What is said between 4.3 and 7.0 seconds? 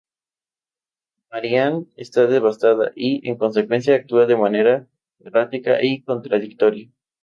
manera errática y contradictoria.